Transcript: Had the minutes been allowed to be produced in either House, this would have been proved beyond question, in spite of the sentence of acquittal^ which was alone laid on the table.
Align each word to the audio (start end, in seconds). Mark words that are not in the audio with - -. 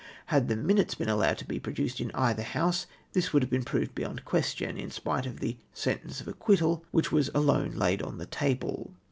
Had 0.33 0.47
the 0.47 0.55
minutes 0.55 0.95
been 0.95 1.09
allowed 1.09 1.37
to 1.37 1.45
be 1.47 1.59
produced 1.59 2.01
in 2.01 2.09
either 2.15 2.41
House, 2.41 2.87
this 3.13 3.31
would 3.31 3.43
have 3.43 3.51
been 3.51 3.61
proved 3.63 3.93
beyond 3.93 4.25
question, 4.25 4.75
in 4.75 4.89
spite 4.89 5.27
of 5.27 5.41
the 5.41 5.57
sentence 5.75 6.19
of 6.19 6.25
acquittal^ 6.25 6.81
which 6.89 7.11
was 7.11 7.29
alone 7.35 7.73
laid 7.75 8.01
on 8.01 8.17
the 8.17 8.25
table. 8.25 8.95